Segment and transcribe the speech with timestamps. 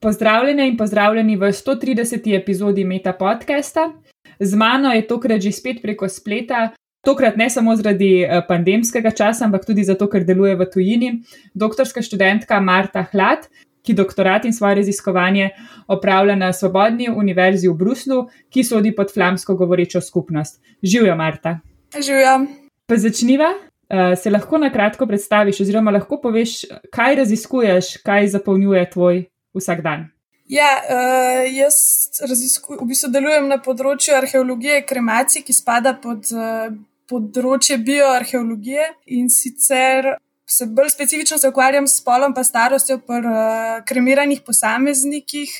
[0.00, 2.36] Pozdravljene in pozdravljeni v 130.
[2.36, 3.92] epizodi Meta podcasta.
[4.38, 6.70] Z mano je tokrat že spet preko spleta,
[7.04, 11.10] tokrat ne samo zaradi eh, pandemskega časa, ampak tudi zato, ker deluje v tujini,
[11.54, 13.44] doktorska študentka Marta Hlad,
[13.84, 15.50] ki doktorat in svoje raziskovanje
[15.88, 20.62] opravlja na Svobodni univerzi v Bruslu, ki sodi pod flamsko govorečo skupnost.
[20.82, 21.58] Živijo, Marta.
[21.92, 22.46] Živijo.
[22.86, 23.52] Pa začniva.
[23.90, 26.62] Uh, se lahko na kratko predstaviš, oziroma lahko poveš,
[26.94, 29.24] kaj raziskuješ, kaj zapolnjuje tvoj
[29.56, 30.08] vsak dan?
[30.50, 31.76] Ja, uh, jaz
[32.26, 36.72] v bistvu delujem na področju arheologije, kremacij, ki spada pod uh,
[37.10, 40.16] področje bioarheologije in sicer
[40.50, 45.52] se bolj specifično se ukvarjam s spolom in starostjo pri uh, kremiranih posameznikih,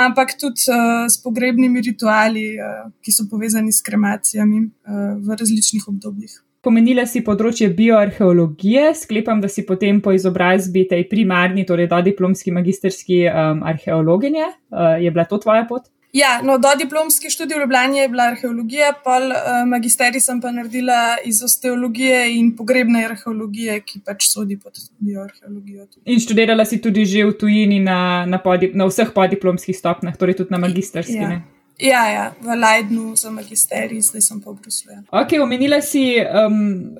[0.00, 5.84] ampak tudi uh, s pogrebnimi rituali, uh, ki so povezani s kremacijami uh, v različnih
[5.88, 6.40] obdobjih.
[6.60, 12.52] Pomenila si področje bioarheologije, sklepam, da si potem po izobrazbi tej primarni, torej do diplomski
[12.52, 14.44] magistrski um, arheologinje.
[14.68, 15.88] Uh, je bila to tvoja pot?
[16.12, 20.50] Ja, no, do diplomski študij v Ljubljani je bila arheologija, pol uh, magisterij sem pa
[20.50, 25.86] naredila iz osteologije in pogrebne arheologije, ki pač sodi pod bioarheologijo.
[26.04, 30.42] In študirala si tudi že v tujini na, na, podi, na vseh podiplomskih stopnjah, torej
[30.42, 31.16] tudi na magistrski.
[31.16, 31.40] Ja.
[31.80, 34.92] Ja, ja, v Leidnu za magisterij, zdaj sem pa v Bruslu.
[34.92, 35.00] Ja.
[35.22, 36.92] Ok, omenila si um,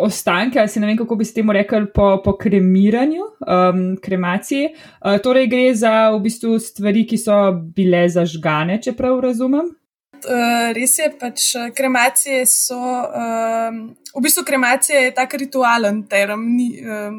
[0.00, 4.72] ostanke, ali si ne vem, kako bi se temu rekli, po, po kremiranju, um, kremaciji.
[5.04, 7.36] Uh, torej, gre za v bistvu stvari, ki so
[7.76, 9.68] bile zažgane, če prav razumem.
[10.24, 12.80] Uh, res je, pač kremacije so.
[12.80, 16.48] Um, v bistvu kremacija je tak ritualen term.
[16.56, 17.18] Ni, um,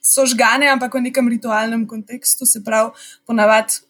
[0.00, 2.96] so žgane, ampak v nekem ritualnem kontekstu, se pravi,
[3.28, 3.84] ponavadi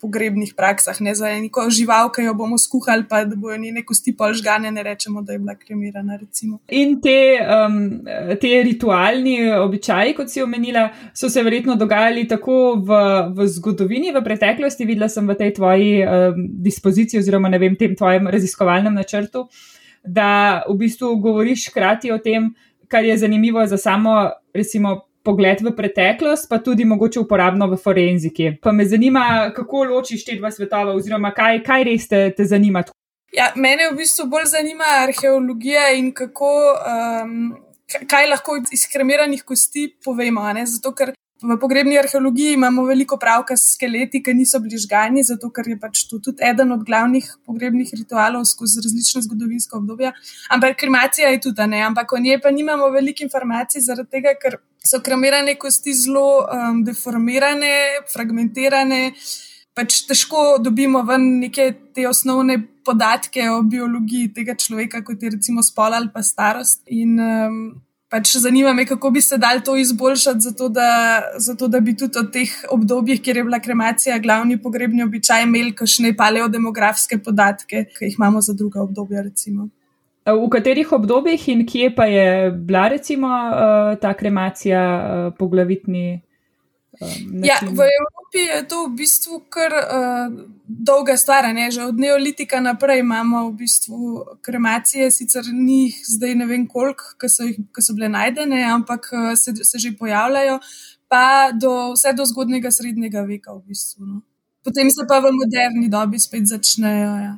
[0.00, 4.14] pogrebnih praksah, ne za neko žival, ki jo bomo skuhali, pa da bojo njene kosti
[4.16, 6.16] pol žgane, ne rečemo, da je bila kremirana.
[6.20, 6.58] Recimo.
[6.68, 7.78] In te, um,
[8.40, 13.00] te ritualni običaji, kot si omenila, so se verjetno dogajali tako v,
[13.34, 14.86] v zgodovini, v preteklosti.
[14.86, 19.48] Videla sem v tej tvoji um, dispoziciji, oziroma ne vem, tem tvojem raziskovalnem načrtu,
[20.04, 22.52] da v bistvu govoriš hkrati o tem,
[22.88, 28.52] kar je zanimivo za samo, recimo, pogled v preteklost, pa tudi mogoče uporabno v forenziki.
[28.62, 32.84] Pa me zanima, kako ločiš te dva svetova, oziroma kaj, kaj res te, te zanima.
[33.36, 37.38] Ja, mene v bistvu bolj zanima arheologija in kako, um,
[38.08, 40.46] kaj lahko iz kremiranih kosti povemo.
[40.64, 41.12] Zato, ker
[41.42, 45.76] V pogrebni arheologiji imamo veliko pravka s skeleti, ki niso bili žgani, zato ker je
[45.78, 50.10] pač to tudi eden od glavnih pogrebnih ritualov skozi različne zgodovinske obdobja.
[50.50, 54.58] Ampak kremacija je tudi ne, ampak o njej pa nimamo veliko informacij, zaradi tega, ker
[54.84, 57.74] so kremirane kosti zelo um, deformirane,
[58.12, 59.12] fragmentirane.
[59.74, 65.62] Pač težko dobimo ven neke te osnovne podatke o biologiji tega človeka, kot je recimo
[65.62, 66.82] spol ali pa starost.
[66.90, 67.60] In, um,
[68.08, 70.90] pač zanima me, kako bi se dal to izboljšati, zato da,
[71.38, 75.74] zato da bi tudi od teh obdobjih, kjer je bila kremacija glavni pogrebni običaj, imeli
[75.76, 79.22] kakšne paleodemografske podatke, ki jih imamo za druga obdobja.
[79.28, 79.68] Recimo.
[80.28, 86.20] V katerih obdobjih in kje pa je bila recimo eh, ta kremacija eh, poglavitni?
[87.00, 90.32] Um, ja, v Evropi je to v bistvu kar uh,
[90.66, 91.46] dolga stvar.
[91.54, 91.70] Ne?
[91.70, 97.14] Že od neolitika naprej imamo v bistvu kremacije, sicer ni jih zdaj ne vem koliko,
[97.20, 97.46] ki so,
[97.78, 99.06] so bile najdene, ampak
[99.38, 100.58] se, se že pojavljajo,
[101.08, 104.06] pa do, vse do zgodnega srednjega veka v bistvu.
[104.06, 104.20] No?
[104.64, 107.12] Potem se pa v moderni dobi spet začnejo.
[107.22, 107.34] Ja.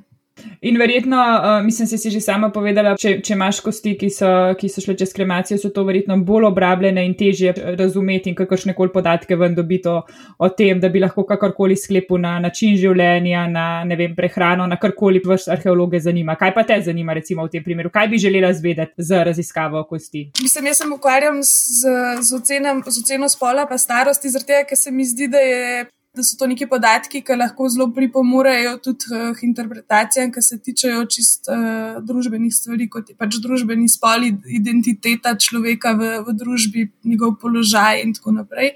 [0.61, 4.29] In verjetno, uh, mislim, si že sama povedala, če, če imaš kosti, ki so,
[4.61, 8.75] ki so šle čez kremacijo, so to verjetno bolj obrabljene in težje razumeti in kakršne
[8.77, 13.97] koli podatke ven dobiti o, tem, da bi lahko kakorkoli sklepil na način življenja, na
[13.97, 16.37] vem, prehrano, na karkoli vas arheologe zanima.
[16.41, 17.93] Kaj pa te zanima, recimo v tem primeru?
[17.93, 20.27] Kaj bi želela zvedeti z raziskavo kosti?
[20.43, 24.79] Mislim, jaz sem ukvarjam z, z, ocenem, z oceno spola pa starosti, zaradi tega, ker
[24.79, 29.15] se mi zdi, da je da so to neki podatki, ki lahko zelo pripomorejo tudi
[29.15, 34.27] uh, interpretacijam, ki se tičejo čist uh, družbenih stvari, kot je pač družbeni spol,
[34.61, 38.75] identiteta človeka v, v družbi, njegov položaj in tako naprej.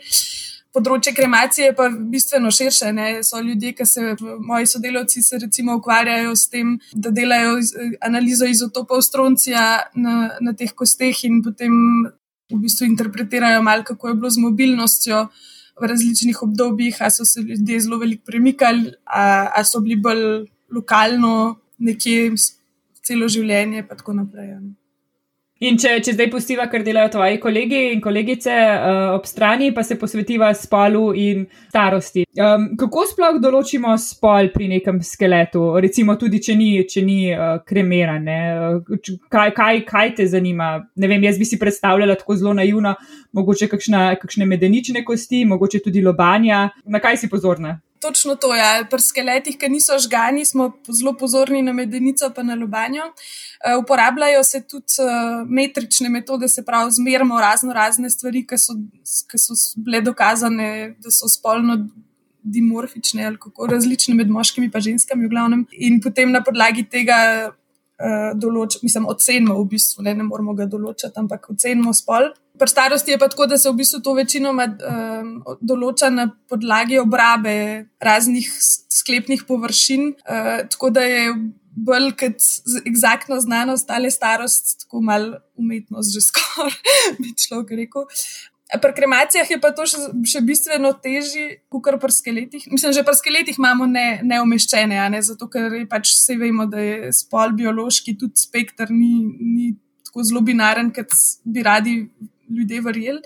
[0.75, 2.89] Področje kremacije je pa bistveno širše.
[2.95, 3.09] Ne?
[3.27, 7.60] So ljudje, ki se, moji sodelavci, se recimo ukvarjajo s tem, da delajo
[8.03, 9.65] analizo izotopov stroncija
[9.95, 11.75] na, na teh kosteh in potem
[12.51, 17.24] v bistvu interpretirajo malo, kako je bilo z mobilnostjo uh, v različnih obdobjih, ali so
[17.24, 22.30] se ljudje zelo veliko premikali, ali so bili bolj lokalno, nekje
[23.04, 24.54] celo življenje, in tako naprej.
[25.62, 29.84] In če, če zdaj pustiva, kar delajo tvoji kolegi in kolegice uh, ob strani, pa
[29.86, 32.24] se posvetiva spolu in starosti.
[32.34, 37.60] Um, kako sploh določimo spol pri nekem skeletu, recimo tudi, če ni, če ni uh,
[37.62, 38.27] kremiran?
[39.30, 40.74] Kaj, kaj, kaj te zanima?
[40.98, 42.97] Ne vem, jaz bi si predstavljala tako zelo naivno,
[43.39, 46.66] mogoče kakšna, kakšne medenične kosti, mogoče tudi lobanja.
[46.91, 47.78] Na kaj si pozorna?
[48.04, 48.53] Točno to.
[48.54, 48.84] Ja.
[48.91, 53.09] Pri skeletih, ki niso žgani, smo zelo pozorni na medenico in na lobanjo.
[53.09, 58.77] Uh, uporabljajo se tudi uh, metrične metode, se pravi, zmerimo razno razne stvari, ki so,
[59.30, 61.84] ki so bile dokazane, da so spolno.
[62.45, 65.62] Dimorfične ali kako različne med moškimi in ženskami, v glavnem.
[65.72, 67.16] In potem na podlagi tega
[67.48, 72.28] uh, določimo, mislim, ocenimo v bistvu, ne, ne moramo ga določiti, ampak ocenimo spol.
[72.59, 75.30] Pri starosti je pa tako, da se v bistvu to večinoma um,
[75.60, 77.56] določa na podlagi obrabe
[77.98, 78.47] raznih
[78.95, 81.34] sklepnih površin, uh, tako da je
[81.74, 82.48] bolj kot
[82.86, 86.77] egzaktno znanost ali starost, tako mal umetnost, že skoraj
[87.21, 88.06] bi človek rekel.
[88.83, 92.65] Pri kremacijah je pa to še, še bistveno težje, kot pri skeletih.
[92.72, 95.21] Mislim, že pri skeletih imamo ne, neomeščene, ne?
[95.22, 99.74] zato ker pač vse vemo, da je spol biološki, tudi spektr ni, ni
[100.06, 101.12] tako zelo binaren, kot
[101.45, 101.98] bi radi
[102.50, 103.22] ljudje verjeli.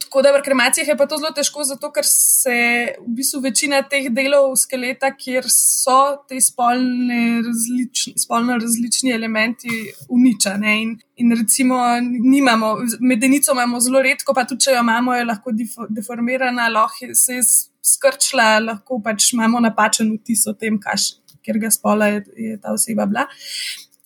[0.00, 2.54] Tako da v kremacijah je pa to zelo težko, zato ker se
[2.98, 9.70] v bistvu večina teh delov skeleta, kjer so te spolne različni, spolno različni elementi,
[10.08, 10.72] uničene.
[10.82, 15.54] In, in recimo, nimamo, medenico imamo zelo redko, pa tudi če jo imamo, je lahko
[15.88, 17.44] deformirana, lahko se je
[17.92, 21.12] skrčila, lahko pač imamo napačen vtis o tem, kaš,
[21.44, 23.28] kjer ga spola je, je ta oseba bila.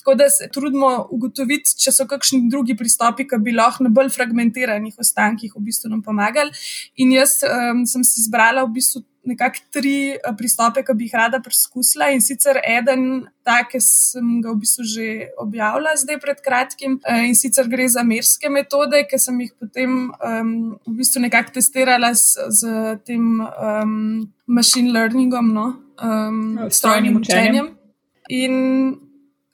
[0.04, 4.10] Tako da se trudimo ugotoviti, če so kakšni drugi pristopi, ki bi lahko na bolj
[4.12, 6.52] fragmentiranih ostankih v bistvu nam pomagali.
[7.00, 11.14] In jaz um, sem si izbrala v bistvu nekako tri uh, pristope, ki bi jih
[11.16, 12.10] rada preizkusila.
[12.12, 13.06] In sicer eden,
[13.48, 15.06] ta, ki sem ga v bistvu že
[15.40, 19.96] objavila zdaj pred kratkim, uh, in sicer gre za merske metode, ki sem jih potem
[20.12, 20.52] um,
[20.84, 22.76] v bistvu nekako testirala z, z
[23.08, 25.66] tem um, machine learningom, no,
[25.96, 27.72] um, strojnim učenjem.
[28.28, 28.54] In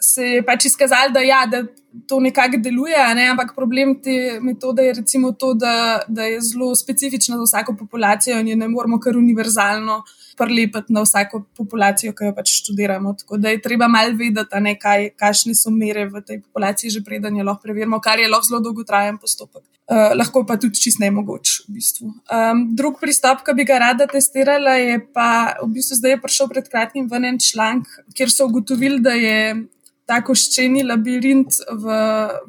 [0.00, 1.62] se je pač izkazalo, da, ja, da
[2.08, 3.26] to nekako deluje, ne?
[3.34, 8.38] ampak problem te metode je recimo to, da, da je zelo specifična za vsako populacijo
[8.40, 10.00] in jo ne moramo kar univerzalno
[10.38, 13.12] prelepiti na vsako populacijo, ki jo pač študiramo.
[13.18, 17.02] Tako da je treba malo vedeti, ne, kaj, kakšne so mere v tej populaciji, že
[17.04, 19.66] preden jo lahko preverimo, kar je lahko zelo dolgotrajen postopek.
[19.90, 21.64] Uh, lahko pa tudi čist ne mogoč.
[21.66, 22.12] V bistvu.
[22.30, 26.48] um, drug pristop, ki bi ga rada testirala, je pa v bistvu zdaj je prišel
[26.52, 29.66] pred kratkim ven en članek, kjer so ugotovili, da je
[30.10, 31.96] ta koščeni labirint v,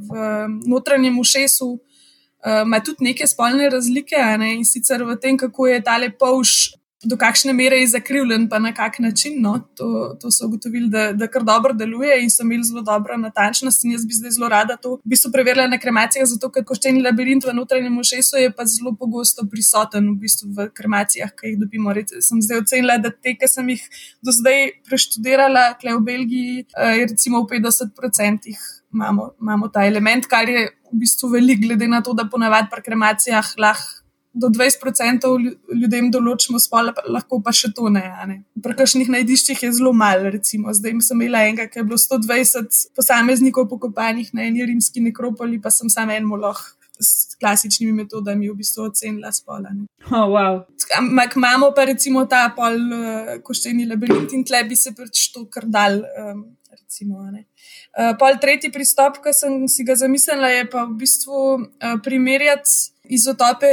[0.09, 0.27] v
[0.71, 4.55] notranjem ušesu uh, ima tudi neke spolne razlike, ne?
[4.57, 6.71] in sicer v tem, kako je tale polž
[7.03, 9.41] do kakšne mere je zakrivljen, pa na kak način.
[9.41, 9.59] No?
[9.77, 13.85] To, to so ugotovili, da, da kar dobro deluje in so imeli zelo dobro natančnost.
[13.85, 17.01] In jaz bi zdaj zelo rada to v bistvu preverila na kremacijah, zato ker koščeni
[17.01, 21.61] labirint v notranjem ušesu je pa zelo pogosto prisoten v, bistvu v kremacijah, ki jih
[21.63, 21.93] dobimo.
[21.93, 23.81] Rec, sem zdaj ocenila, da te, ki sem jih
[24.21, 28.53] do zdaj preštudirala, tukaj v Belgiji, eh, je recimo v 50%.
[28.93, 32.83] Imamo, imamo ta element, kar je v bistvu velik, glede na to, da ponavadi pri
[32.85, 34.00] kremacijah lahko
[34.33, 35.27] do 20%
[35.75, 38.03] ljudem določimo spol, lahko pa še to ne.
[38.29, 38.37] ne.
[38.63, 40.71] Pri kakšnih najdiščih je zelo malo, recimo.
[40.75, 45.73] Zdaj sem imela enega, ki je bilo 120 posameznikov pokopanih na eni rimski nekropoli, pa
[45.73, 46.61] sem samo en moloh.
[47.01, 49.71] S klasičnimi metodami v bistvu ocenila spola.
[50.13, 50.59] Oh, wow.
[50.99, 55.47] Ampak imamo pa recimo ta pol uh, koščeni labirint in tle bi se pač to
[55.49, 55.97] kar dal.
[56.21, 61.39] Um, recimo, uh, pol tretji pristop, ki sem si ga zamislila, je pa v bistvu
[61.57, 63.71] uh, primerjati izotope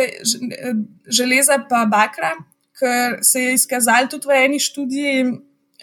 [1.06, 2.34] železa pa bakra,
[2.78, 5.24] ker se je izkazalo tudi v eni študiji,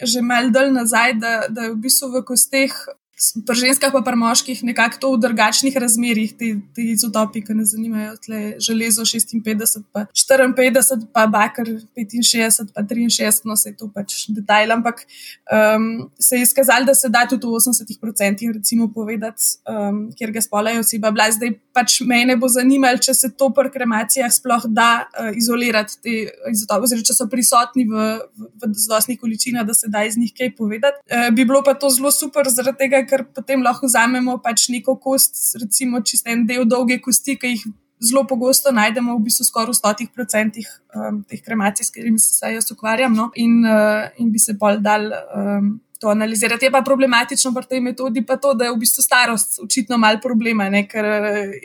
[0.02, 2.72] že malo dol nazaj, da, da je v bistvu v kosteh
[3.16, 7.64] pri ženskah, pa pri moških, nekako to v drugačnih razmerah, te, te izotopi, ki ne
[7.64, 13.88] zanimajo, tle železo 56, pa 54, pa bakar 65, pa 63, no se je to
[13.88, 15.00] pač detajl, ampak
[15.48, 20.44] um, se je izkazalo, da se da tudi v 80% recimo povedati, um, kjer ga
[20.44, 21.10] spolajo oseba.
[21.10, 25.96] Bila zdaj pač mene bo zanimalo, če se to pri kremacijah sploh da uh, izolirati
[26.04, 26.18] te
[26.52, 28.04] izotope, oziroma če so prisotni v,
[28.36, 31.00] v, v zadostnih količinah, da se da iz njih kaj povedati.
[31.08, 34.96] Uh, bi bilo pa to zelo super zaradi tega, ker potem lahko vzamemo pač neko
[35.02, 37.66] kost, recimo čisto en del dolge kosti, ki jih
[38.02, 42.52] zelo pogosto najdemo v bistvu skoraj v stotih procentih um, teh kremacij, s katerimi se
[42.52, 43.30] jaz ukvarjam, no?
[43.34, 45.12] in, uh, in bi se pol dal.
[45.34, 49.00] Um, To analizirati je pa problematično pri tej metodi, pa to, da je v bistvu
[49.00, 50.82] starost očitno mal problema, ne?
[50.84, 51.06] ker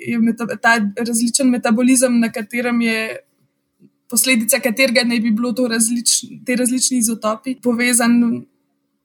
[0.07, 3.01] je meta, ta različen metabolizem, na katerem je
[4.07, 6.13] posledica katerega naj bi bilo to različ,
[6.47, 8.15] te različni izotopi, povezan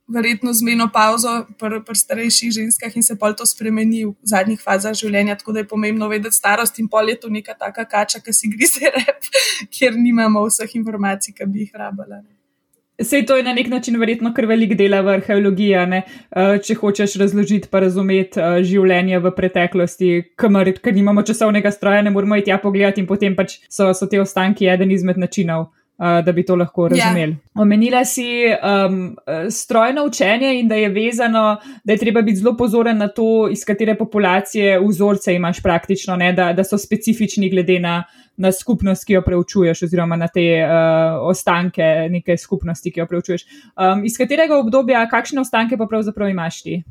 [0.09, 4.95] verjetno z menopauzo pri pr starejših ženskah in se pol to spremeni v zadnjih fazah
[4.95, 5.37] življenja.
[5.39, 8.51] Tako da je pomembno vedeti starost in pol je to neka taka kača, ki si
[8.53, 9.29] grize rep,
[9.71, 12.23] kjer nimamo vseh informacij, ki bi jih rabila.
[12.97, 15.99] Sej to je na nek način verjetno kar velik del v arheologiji, ne?
[16.31, 22.07] Eh, če hočeš razložiti pa razumeti eh, življenje v preteklosti, kamor, ker nimamo časovnega stroja,
[22.07, 25.75] ne moramo iti tja pogledati in potem pač so, so te ostanki eden izmed načinov.
[25.99, 26.89] Uh, da bi to lahko ja.
[26.89, 27.33] razumeli.
[27.33, 27.63] Yeah.
[27.63, 29.17] Omenila si um,
[29.51, 33.65] strojno učenje in da je vezano, da je treba biti zelo pozoren na to, iz
[33.65, 38.05] katere populacije vzorce imaš praktično, ne, da, da so specifični glede na,
[38.37, 40.69] na skupnost, ki jo preučuješ, oziroma na te uh,
[41.31, 43.47] ostanke neke skupnosti, ki jo preučuješ.
[43.77, 46.83] Um, iz katerega obdobja, kakšne ostanke pa pravzaprav imaš ti?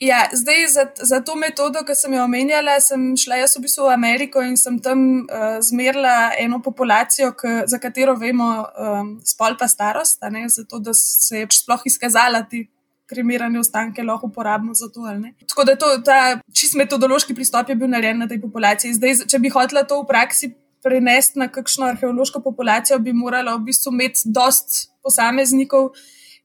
[0.00, 3.84] Ja, zdaj za, za to metodo, ki sem jo omenjala, sem šla jaz v bistvu
[3.84, 9.58] v Ameriko in sem tam uh, zmerila eno populacijo, k, za katero vemo um, spol
[9.60, 12.62] pa starost, ne, zato da se je sploh izkazala ti
[13.10, 15.04] kremirane ostanke lahko uporabno za to.
[15.48, 16.18] Tako da to, ta
[16.54, 18.94] čist metodološki pristop je bil narejen na tej populaciji.
[18.96, 23.66] Zdaj, če bi hotela to v praksi prenesti na kakšno arheološko populacijo, bi morala v
[23.68, 25.90] bistvu imeti dost posameznikov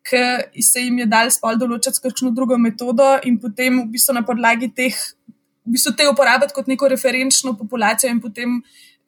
[0.06, 4.14] ki se jim je dal spol določiti s kakšno drugo metodo in potem v bistvu
[4.14, 4.94] na podlagi teh,
[5.66, 8.60] v bistvu te uporabiti kot neko referenčno populacijo in potem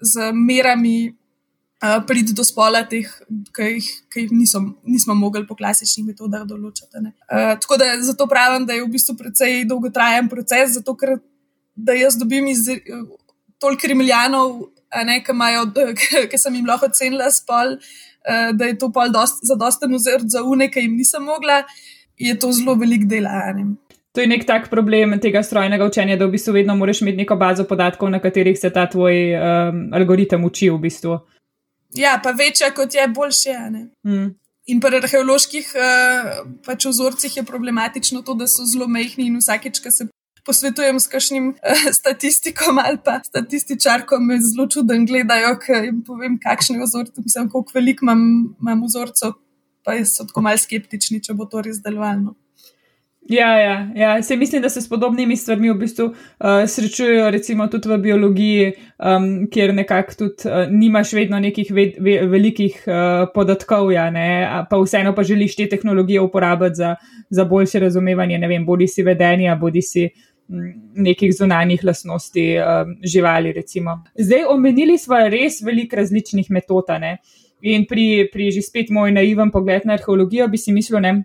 [0.01, 3.09] z merami uh, priti do spola teh,
[3.53, 7.03] ki jih, ki jih niso, nismo mogli po klasičnih metodah določiti.
[7.29, 11.19] Uh, tako da zato pravim, da je v bistvu precej dolgotrajen proces, zato ker
[11.77, 13.05] da jaz dobim iz uh,
[13.61, 17.75] toliko krimeljanov, ki sem jim lahko ocenila spol.
[17.77, 18.06] Eh,
[18.53, 21.63] da je to pol dost, za dosten ozir za une, ki jim nisem mogla,
[22.17, 23.27] je to zelo velik del.
[24.17, 27.35] To je nek tak problem tega strojnega učenja, da v bistvu vedno moraš imeti neko
[27.37, 30.71] bazo podatkov, na katerih se ta tvoj um, algoritem uči.
[30.73, 31.19] V bistvu.
[31.95, 33.53] Ja, pa večja kot je, boljše.
[34.07, 34.27] Mm.
[34.67, 36.31] In pri arheoloških uh,
[36.65, 40.09] pač vzorcih je problematično to, da so zelo mehki in vsakeč, ko se
[40.47, 46.39] posvetujem s kakšnim uh, statistikom ali pa statističarkom, me zelo čuden gledajo, ker jim povem,
[46.43, 48.25] kakšne vzorce, mislim, koliko veliko imam,
[48.61, 49.37] imam vzorcev,
[49.85, 52.35] pa so tako malce skeptični, če bo to res delovalo.
[53.29, 54.23] Ja, ja, ja.
[54.23, 58.69] Se mislim, da se s podobnimi stvarmi v bistvu uh, srečujejo, recimo tudi v biologiji,
[59.03, 64.07] um, kjer nekako tudi uh, nimaš vedno nekih ve ve velikih uh, podatkov, ja,
[64.69, 66.95] pa vseeno pa želiš te tehnologije uporabiti za,
[67.29, 72.95] za boljše razumevanje, ne vem, bodi si vedenja, bodi si uh, nekih zunanjih lastnosti um,
[73.03, 73.51] živali.
[73.53, 74.03] Recimo.
[74.15, 76.91] Zdaj, omenili smo res veliko različnih metod.
[77.61, 81.23] In pri, pri že spet moj naiven pogled na arheologijo bi si mislil, ne,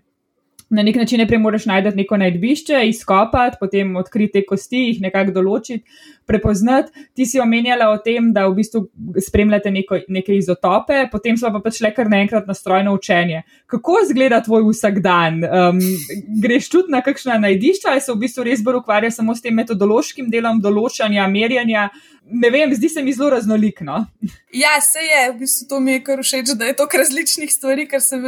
[0.73, 5.83] na nek način najprej moraš najti neko najdbišče, izkopati, potem odkriti kosti, jih nekako določiti,
[6.27, 7.07] prepoznati.
[7.13, 8.83] Ti si omenjala o tem, da v bistvu
[9.21, 13.43] spremljate neko, neke izotope, potem smo pa pač le kar naenkrat na strojno učenje.
[13.69, 15.43] Kako izgleda tvoj vsak dan?
[15.43, 15.81] Um,
[16.41, 19.55] greš tudi na kakšna najdišča ali se v bistvu res bolj ukvarja samo s tem
[19.55, 21.89] metodološkim delom določanja, merjanja?
[22.25, 24.05] ne vem, zdi se mi zelo raznolikno.
[24.53, 27.87] Ja, se je, v bistvu to mi je kar všeč, da je to različnih stvari,
[27.87, 28.19] ker se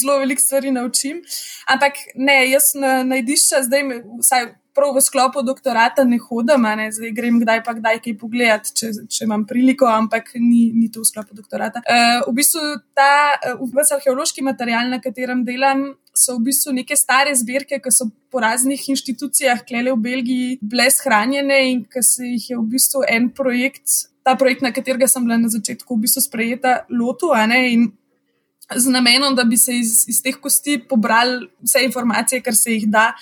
[0.00, 1.22] zelo veliko stvari naučim.
[1.66, 3.82] Ampak ne, jaz na najdišča zdaj,
[4.20, 6.88] vsaj prav v sklopu doktorata ne hodim, ne?
[6.92, 11.04] zdaj grem kdaj pa kdaj kaj pogledati, če, če imam priliko, ampak ni, ni to
[11.04, 11.84] v sklopu doktorata.
[11.86, 12.62] Uh, v bistvu
[12.96, 18.08] ta uh, arheološki material, na katerem delam, so v bistvu neke stare zbirke, ki so
[18.30, 23.04] po raznih inštitucijah, klele v Belgiji, bile shranjene in ki se jih je v bistvu
[23.10, 24.10] en projekt.
[24.24, 27.92] Ta projekt, na katerega sem bila na začetku v bistvu sprejeta, lotu, in
[28.72, 32.86] z namenom, da bi se iz, iz teh kosti pobrali vse informacije, kar se jih
[32.88, 33.12] da,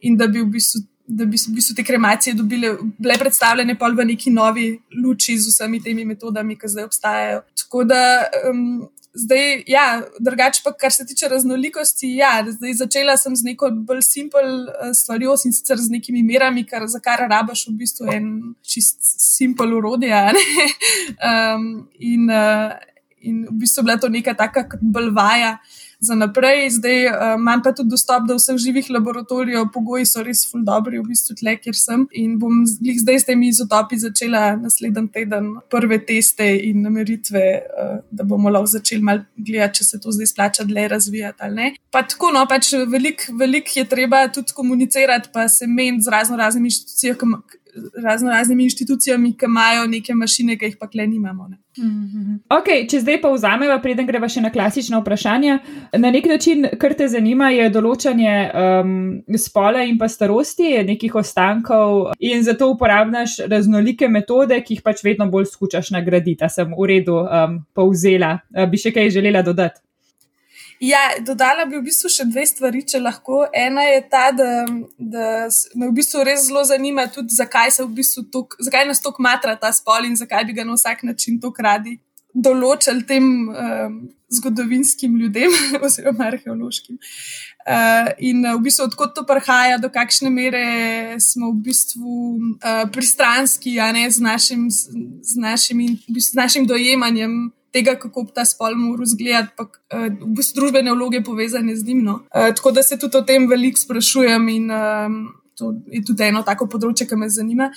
[0.00, 3.96] in da bi v bistvu da bi v bistvu te kremacije dobile, bile predstavljene pol
[3.98, 4.70] v neki novi
[5.02, 7.42] luči z vsemi temi metodami, ki zdaj obstajajo.
[7.62, 8.00] Tako da
[8.50, 8.64] um,
[9.14, 14.04] zdaj, ja, drugače pa, kar se tiče raznolikosti, ja, zdaj začela sem z neko bolj
[14.06, 18.30] simpel uh, stvarjo in sicer z nekimi merami, kar, za kar rabaš v bistvu en
[18.62, 20.22] čist simpel urodje.
[21.26, 21.66] um,
[22.12, 22.78] in, uh,
[23.20, 25.58] in v bistvu bila to neka taka bolj vaja
[26.00, 26.70] za naprej.
[26.70, 30.98] Zdaj uh, imam pa tudi dostop do vseh živih laboratorijev, pogoji so res ful dobri,
[30.98, 32.06] v bistvu tle, kjer sem.
[32.16, 38.24] In bom zdaj s temi izotopi začela naslednji teden prve teste in nameritve, uh, da
[38.24, 41.70] bomo lahko začeli malo gledati, če se to zdaj splača dlje razvijati ali ne.
[41.90, 46.36] Pa tako, no, pač veliko velik je treba tudi komunicirati, pa se meniti z razno
[46.36, 47.42] raznimi inštitucijami
[48.02, 51.48] razno raznimi inštitucijami, ki imajo neke mašine, ki jih pa kle nimamo.
[51.48, 51.58] Ne.
[51.78, 52.38] Mhm.
[52.50, 55.58] Okay, če zdaj pa vzamemo, preden greva še na klasična vprašanja,
[55.98, 58.94] na nek način, kar te zanima, je določanje um,
[59.38, 65.30] spola in pa starosti nekih ostankov, in zato uporabljaš raznolike metode, ki jih pač vedno
[65.30, 66.48] bolj skušaš nagraditi.
[66.50, 68.38] Sem v redu um, povzela.
[68.70, 69.80] Bi še kaj želela dodati?
[70.80, 73.42] Ja, dodala bi v bistvu še dve stvari, če lahko.
[73.52, 74.64] Ena je ta, da,
[74.96, 75.24] da
[75.76, 79.58] me v bistvu res zelo zanima, tudi zakaj, v bistvu tok, zakaj nas tako matra
[79.60, 81.98] ta spol in zakaj bi ga na vsak način tako radi
[82.34, 83.94] določili tem um,
[84.30, 85.52] zgodovinskim ljudem
[85.84, 86.98] oziroma arheološkim.
[87.60, 90.64] Uh, in v bistvu, odkot to prihaja, do kakšne mere
[91.20, 92.16] smo v bistvu
[92.56, 98.26] uh, pristranski, ne z našim, z našim, in, v bistvu, z našim dojemanjem tega, kako
[98.34, 102.04] ta spol mora izgledati, pa uh, bistvu družbene vloge povezane z njim.
[102.04, 102.20] No.
[102.34, 105.20] Uh, tako da se tudi o tem veliko sprašujem in um,
[105.58, 107.68] to je tudi eno tako področje, ki me zanima.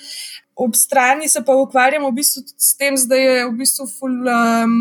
[0.64, 4.76] Ob strani se pa ukvarjamo v bistvu s tem, da je v bistvu ful, um,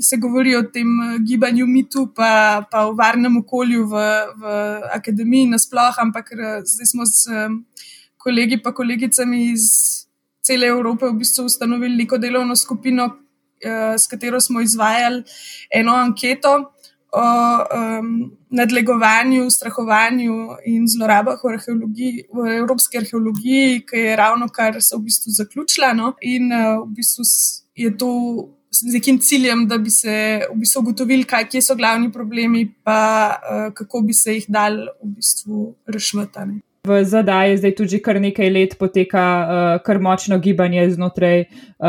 [0.00, 0.88] se govori o tem
[1.28, 4.04] gibanju mitu, pa, pa o varnem okolju v,
[4.40, 4.54] v
[4.96, 6.32] akademiji nasploh, ampak
[6.64, 7.60] zdaj smo s um,
[8.20, 9.68] kolegi pa kolegicami iz
[10.44, 13.10] cele Evrope v bistvu ustanovili neko delovno skupino,
[13.98, 15.22] s katero smo izvajali
[15.70, 16.72] eno anketo
[17.12, 17.22] o
[17.98, 20.34] um, nadlegovanju, strahovanju
[20.66, 21.58] in zlorabah v,
[22.32, 25.92] v evropski arheologiji, ki je ravno kar se v bistvu zaključila.
[25.92, 26.14] No?
[26.22, 27.26] In uh, v bistvu
[27.74, 28.10] je to
[28.70, 33.74] z nekim ciljem, da bi se v bistvu ugotovili, kaj so glavni problemi, pa uh,
[33.74, 36.60] kako bi se jih dal v bistvu rešiti.
[36.80, 41.88] V ZDA je zdaj tudi kar nekaj let poteka uh, kar močno gibanje znotraj uh,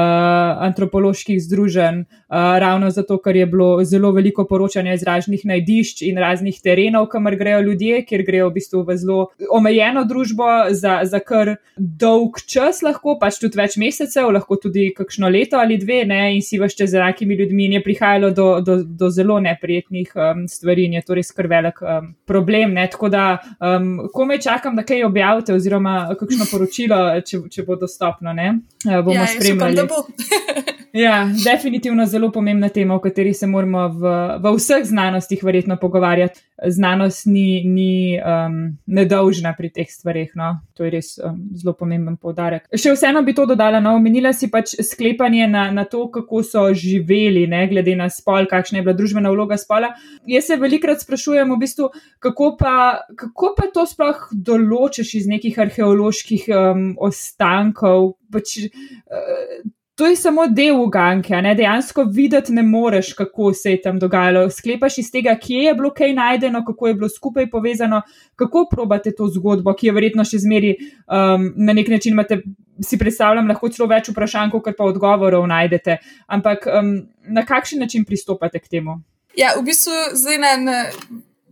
[0.68, 6.20] antropoloških združenj, uh, ravno zato, ker je bilo zelo veliko poročanja iz raznih najdišč in
[6.20, 11.24] raznih terenov, kamor grejo ljudje, kjer grejo v bistvu v zelo omejeno družbo za, za
[11.24, 16.20] kar dolg čas, lahko pač tudi več mesecev, lahko tudi kakšno leto ali dve, ne,
[16.36, 20.44] in si vašte z enakimi ljudmi in je prihajalo do, do, do zelo neprijetnih um,
[20.52, 22.76] stvari in je to res kar velik um, problem.
[22.76, 27.78] Ne, tako da um, kome čakam, da kaj objavite, oziroma kakšno poročilo, če, če bo
[27.80, 28.34] dostopno.
[28.34, 28.56] Ne?
[28.88, 29.88] Eh, bomo ja, spremljali.
[30.92, 34.10] Ja, definitivno zelo pomembna tema, o kateri se moramo v,
[34.44, 36.42] v vseh znanostih verjetno pogovarjati.
[36.68, 40.32] Znanost ni, ni um, nedolžna pri teh stvarih.
[40.38, 40.54] No?
[40.78, 42.68] To je res um, zelo pomemben povdarek.
[42.70, 43.82] Še vseeno bi to dodala.
[43.82, 43.96] No?
[43.98, 47.66] Omenila si pač sklepanje na, na to, kako so živeli, ne?
[47.72, 49.94] glede na spol, kakšna je bila družbena vloga spola.
[50.30, 51.92] Jaz se velikrat sprašujem, v bistvu,
[52.22, 52.76] kako, pa,
[53.18, 58.16] kako pa to sploh določiš iz nekih arheoloških um, ostankov.
[58.32, 59.62] Pač, uh,
[60.02, 64.50] to je samo del uganke, ne dejansko videti ne moreš, kako se je tam dogajalo.
[64.50, 68.02] Sklepaš iz tega, kje je bilo kaj najdeno, kako je bilo skupaj povezano,
[68.36, 72.42] kako probate to zgodbo, ki je verjetno še zmeri um, na nek način imate.
[72.82, 76.00] Si predstavljam, lahko celo več vprašanj, kot pa odgovorov najdete.
[76.34, 76.96] Ampak um,
[77.30, 78.98] na kakšen način pristopate k temu?
[79.38, 80.80] Ja, v bistvu zdaj na, na,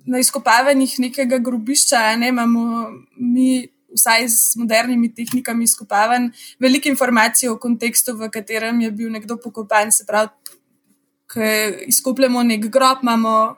[0.09, 7.57] na izkopavanjih nekega grobišča ne imamo mi vsaj z modernimi tehnikami izkopavanj, veliko informacij o
[7.57, 9.91] kontekstu, v katerem je bil nekdo pokopan.
[9.91, 10.29] Se pravi,
[11.29, 11.49] ko
[11.87, 13.55] izkopljemo nek grob, imamo,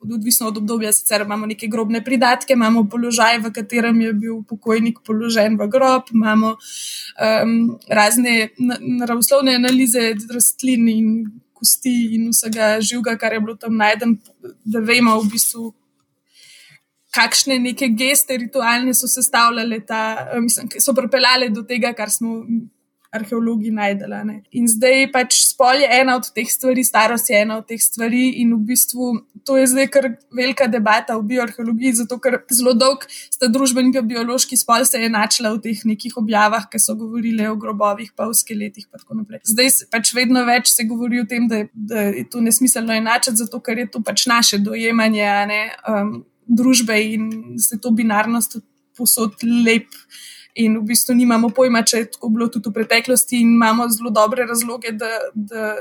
[0.00, 5.02] odvisno od obdobja, sicer imamo neke grobne pridatke, imamo položaj, v katerem je bil pokojnik
[5.06, 8.48] položen v grob, imamo um, razne
[8.80, 11.10] naravoslovne analize rastlin in
[11.58, 14.18] kosti in vsega živega, kar je bilo tam najden,
[14.64, 15.72] da vemo v bistvu
[17.18, 20.02] kakšne neke geste ritualne so sestavljale, ta,
[20.32, 22.42] eh, mislim, so pripeljale do tega, kar smo
[23.12, 24.20] arheologi najdela.
[24.24, 24.42] Ne.
[24.52, 28.26] In zdaj pač spol je ena od teh stvari, starost je ena od teh stvari,
[28.42, 29.12] in v bistvu
[29.48, 34.08] to je zdaj kar velika debata v bioarheologiji, zato ker zelo dolg sta družbeni in
[34.12, 38.28] biološki spol se je načela v teh nekih objavah, ki so govorile o grobovih, pa
[38.28, 39.40] o skeletih in tako naprej.
[39.48, 43.60] Zdaj pač vedno več se govori o tem, da da je to nesmiselno enačiti, zato
[43.64, 45.24] ker je to pač naše dojemanje.
[45.88, 47.30] Um, družbe in
[47.60, 48.58] se to binarnost
[48.96, 49.86] posod lep.
[50.58, 54.10] In v bistvu nimamo pojma, če je tako bilo tudi v preteklosti, in imamo zelo
[54.10, 55.76] dobre razloge, da, da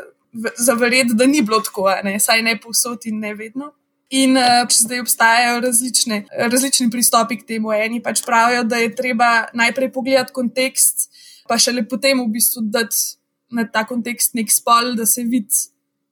[0.58, 2.20] zaverjeti, da ni bilo tako, ne?
[2.20, 3.72] saj ne povsod in ne vedno.
[4.14, 7.74] In uh, zdaj obstajajo različne, različni pristopi k temu.
[7.76, 11.10] Eni pač pravijo, da je treba najprej pogledati kontekst,
[11.48, 13.18] pa šele potem v bistvu dati
[13.52, 15.68] na ta kontekst nek spol, da se vidi,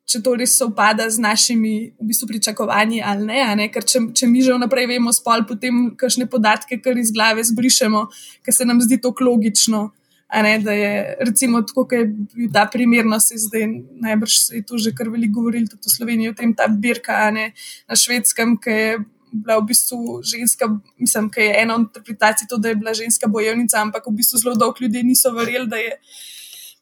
[0.05, 3.41] če to res sovpada z našimi v bistvu, pričakovanji ali ne.
[3.57, 3.67] ne?
[3.73, 8.05] Ker če, če mi že vnaprej vemo spol, potem kakšne podatke, kar iz glave zbrišemo,
[8.45, 9.89] ker se nam zdi to logično.
[10.35, 13.67] Ne, da je recimo tako, kot je bil ta primer, no se zdaj
[14.03, 17.29] najbrž se je tu že kar veliko govorili, tudi v Sloveniji, o tem ta birka
[17.31, 17.51] ne,
[17.87, 18.97] na švedskem, ki je
[19.31, 20.67] bila v bistvu ženska,
[20.99, 24.41] mislim, ki je ena od interpretacij to, da je bila ženska bojevnica, ampak v bistvu
[24.41, 25.93] zelo dolgo ljudi niso verjeli, da je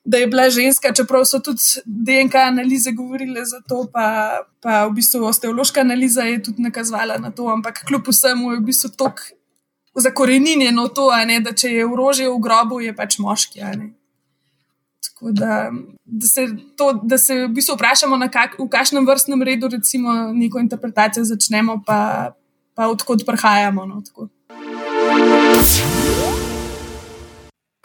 [0.05, 4.91] da je bila ženska, čeprav so tudi DNK analize govorile za to, pa, pa v
[4.99, 9.21] bistvu osteološka analiza je tudi nakazovala na to, ampak kljub vsemu je v bistvu tok
[9.95, 13.61] zakorenjeno to, ne, da če je orožje v grobu, je pač moški.
[15.23, 15.71] Da,
[16.05, 20.59] da, se to, da se v bistvu vprašamo, kak, v kakšnem vrstnem redu recimo neko
[20.59, 22.33] interpretacijo začnemo, pa,
[22.75, 23.85] pa odkot prihajamo.
[23.85, 24.01] No,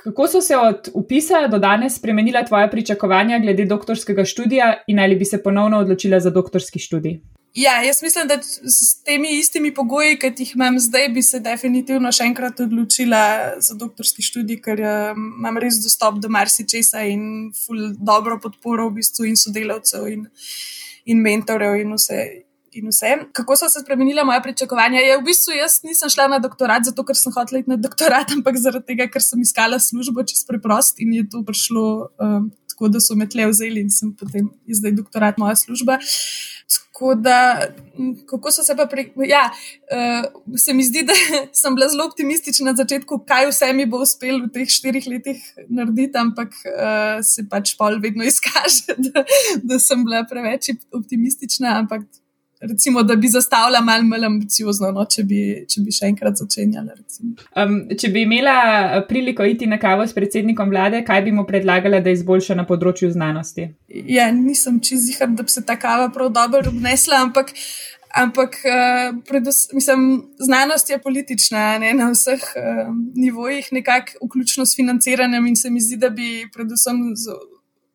[0.09, 5.17] Kako so se od upisa do danes spremenila tvoja pričakovanja glede doktorskega študija in ali
[5.17, 7.21] bi se ponovno odločila za doktorski študij?
[7.55, 12.13] Ja, jaz mislim, da s temi istimi pogoji, ki jih imam zdaj, bi se definitivno
[12.13, 13.21] še enkrat odločila
[13.61, 17.51] za doktorski študij, ker um, imam res dostop do marsičesa in
[17.99, 20.27] dobro podporo v bistvu in sodelavcev in,
[21.05, 22.23] in mentorjev in vse
[22.73, 23.15] in vse.
[23.33, 25.01] Kako so se spremenila moja pričakovanja?
[25.01, 28.33] Je, v bistvu jaz nisem šla na doktorat zato, ker sem hotela iti na doktorat,
[28.37, 31.85] ampak zaradi tega, ker sem iskala službo čist preprost in je to prišlo
[32.21, 35.99] um, tako, da so me tle vzeli in sem potem zdaj doktorat moja služba.
[36.69, 37.69] Tako da,
[38.27, 39.13] kako so se pa pri.
[39.27, 39.51] Ja,
[39.95, 41.15] uh, se mi zdi, da
[41.53, 45.43] sem bila zelo optimistična na začetku, kaj vse mi bo uspelo v teh štirih letih
[45.69, 49.25] narediti, ampak uh, se pač pol vedno izkaže, da,
[49.63, 51.79] da sem bila preveč optimistična.
[51.83, 52.07] Ampak
[52.61, 55.41] recimo, da bi zastavila malo bolj ambiciozno, no, če, bi,
[55.71, 56.97] če bi še enkrat začenjala.
[57.59, 61.47] Um, če bi imela eh, priliko iti na kavo s predsednikom vlade, kaj bi mu
[61.49, 63.69] predlagala, da izboljša na področju znanosti?
[63.89, 67.55] Ja, nisem čizihar, da bi se ta kava prav dobro obnesla, ampak.
[68.19, 70.05] Ampak, uh, predvs, mislim,
[70.41, 75.83] znanost je politična ne, na vseh uh, nivojih, nekako, vključno s financiranjem, in se mi
[75.85, 77.37] zdi, da bi predvsem z,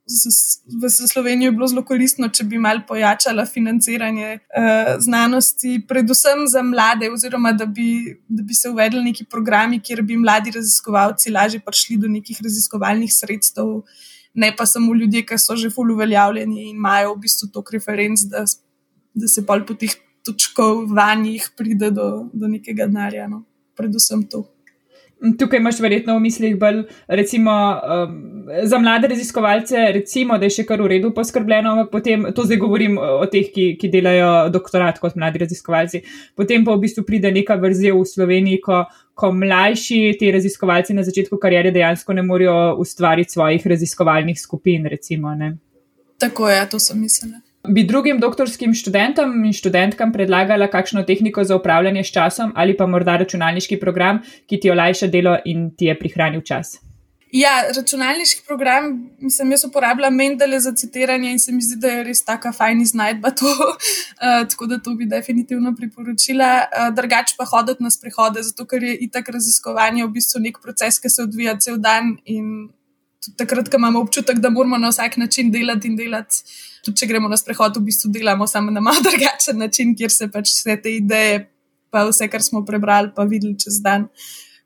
[0.03, 7.07] v Sloveniji bilo zelo koristno, če bi mal pojačala financiranje uh, znanosti, predvsem za mlade,
[7.11, 11.97] oziroma da bi, da bi se uvedli neki programi, kjer bi mladi raziskovalci lažje prišli
[12.03, 13.81] do nekih raziskovalnih sredstev,
[14.33, 18.27] ne pa samo ljudje, ki so že fully uveljavljeni in imajo v bistvu tok referenc,
[18.27, 18.43] da,
[19.13, 23.27] da se pa po teh točkovanjih pride do, do nekega denarja.
[23.27, 23.43] No.
[23.75, 24.43] Predvsem to.
[25.39, 28.15] Tukaj imaš verjetno v mislih bolj, recimo, um,
[28.67, 32.59] za mlade raziskovalce, recimo, da je še kar v redu poskrbljeno, ampak potem, to zdaj
[32.59, 36.03] govorim o teh, ki, ki delajo doktorat kot mladi raziskovalci,
[36.35, 38.81] potem pa v bistvu pride neka vrzel v Sloveniji, ko,
[39.15, 45.31] ko mlajši ti raziskovalci na začetku karijere dejansko ne morejo ustvariti svojih raziskovalnih skupin, recimo.
[45.39, 45.55] Ne?
[46.19, 47.39] Tako je, to sem mislila.
[47.67, 52.87] Bi drugim doktorskim študentom in študentkam predlagala kakšno tehniko za upravljanje s časom ali pa
[52.87, 56.75] morda računalniški program, ki ti olajša delo in ti je prihranil čas?
[57.31, 62.03] Ja, računalniški program, mislim, jaz uporabljam Mendele za citiranje in se mi zdi, da je
[62.03, 63.47] res tako fajn iznajdba to.
[63.47, 66.51] Uh, tako da to bi definitivno priporočila.
[66.67, 70.99] Uh, drugač pa hoditi na sprehode, zato ker je itak raziskovanje v bistvu nek proces,
[70.99, 72.69] ki se odvija cel dan in
[73.37, 76.43] takrat, ko imamo občutek, da moramo na vsak način delati in delati
[76.83, 80.29] tudi če gremo na sprehod, v bistvu delamo samo na malo drugačen način, kjer se
[80.31, 81.45] pač vse te ideje,
[81.93, 84.09] pa vse, kar smo prebrali, pa videli čez dan,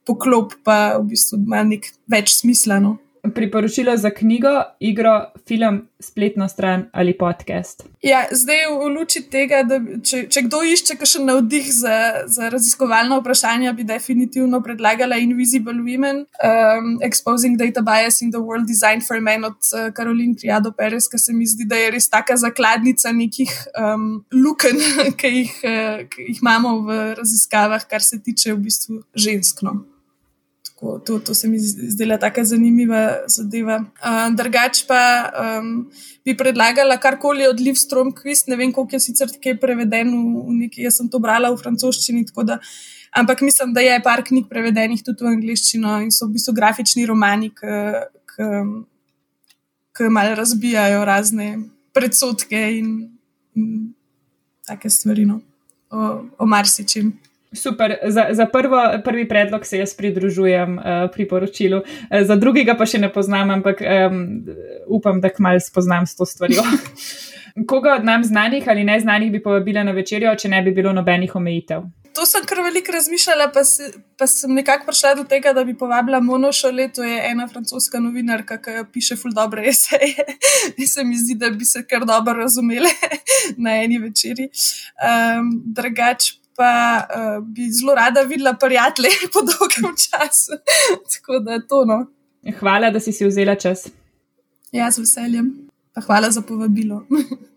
[0.08, 2.98] poklop, pa v bistvu ima nek več smisleno
[3.32, 7.84] priporočilo za knjigo, igro, film, spletno stran ali podcast?
[8.02, 11.96] Ja, zdaj v luči tega, da če, če kdo išče še navdih za,
[12.30, 18.70] za raziskovalno vprašanje, bi definitivno predlagala Invisible Women, um, Exposing Data Bias in the World
[18.70, 22.10] Design for Men od uh, Karolin Triado Perez, ki se mi zdi, da je res
[22.10, 24.80] taka zakladnica nekih um, luken,
[25.20, 29.80] ki jih, uh, ki jih imamo v raziskavah, kar se tiče v bistvu ženskno.
[30.78, 33.80] Tako, to, to se mi zdela tako zanimiva zadeva.
[33.82, 35.90] Uh, drugač pa um,
[36.22, 40.44] bi predlagala karkoli od Liv Strom Quiz, ne vem, koliko je sicer tukaj preveden v,
[40.46, 42.60] v neki, jaz sem to brala v francoščini, da,
[43.10, 47.10] ampak mislim, da je par knjig prevedenih tudi v angliščino in so v bistvu grafični
[47.10, 47.50] romani,
[49.98, 51.58] ki malo razbijajo razne
[51.90, 53.10] predsotke in,
[53.58, 53.96] in
[54.62, 55.42] take stvari no,
[55.90, 57.16] o, o marsičem.
[57.58, 62.86] Super, za, za prvo, prvi predlog se jaz pridružujem uh, priporočilu, uh, za drugega pa
[62.86, 64.22] še ne poznam, ampak um,
[64.88, 66.64] upam, da kmalo spoznam s to stvarjo.
[67.68, 71.36] Koga od nam znanih ali neznanih bi povabila na večerjo, če ne bi bilo nobenih
[71.36, 71.88] omejitev?
[72.18, 75.76] To sem kar veliko razmišljala, pa, se, pa sem nekako prišla do tega, da bi
[75.78, 80.26] povabila Mono Šole, to je ena francoska novinarka, ki piše ful dobre eseje.
[80.82, 82.90] In se mi zdi, da bi se kar dobro razumele
[83.66, 84.50] na eni večerji.
[84.98, 90.52] Um, drugač pa uh, bi zelo rada videla prijatelje po dolgem času.
[91.12, 92.06] Tako da to no.
[92.60, 93.88] Hvala, da si si vzela čas.
[94.72, 95.68] Ja, z veseljem.
[95.94, 97.06] Pa hvala za povabilo.